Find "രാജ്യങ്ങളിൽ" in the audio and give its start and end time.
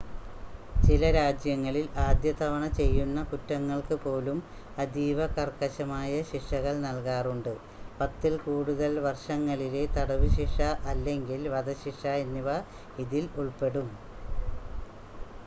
1.15-1.83